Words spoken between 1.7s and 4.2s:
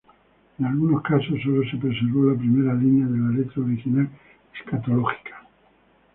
preservó la primera línea de la letra original